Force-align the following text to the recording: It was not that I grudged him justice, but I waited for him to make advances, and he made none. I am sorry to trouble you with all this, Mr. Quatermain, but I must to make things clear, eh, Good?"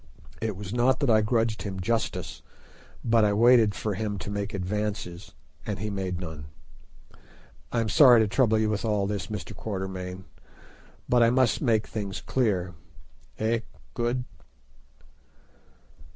It 0.41 0.55
was 0.55 0.73
not 0.73 0.99
that 1.01 1.11
I 1.11 1.21
grudged 1.21 1.61
him 1.61 1.79
justice, 1.79 2.41
but 3.05 3.23
I 3.23 3.33
waited 3.33 3.75
for 3.75 3.93
him 3.93 4.17
to 4.17 4.31
make 4.31 4.51
advances, 4.51 5.35
and 5.63 5.77
he 5.77 5.91
made 5.91 6.19
none. 6.19 6.45
I 7.71 7.81
am 7.81 7.87
sorry 7.89 8.19
to 8.19 8.27
trouble 8.27 8.57
you 8.57 8.67
with 8.71 8.83
all 8.83 9.05
this, 9.05 9.27
Mr. 9.27 9.55
Quatermain, 9.55 10.25
but 11.07 11.21
I 11.21 11.29
must 11.29 11.59
to 11.59 11.65
make 11.65 11.85
things 11.85 12.19
clear, 12.19 12.73
eh, 13.37 13.59
Good?" 13.93 14.23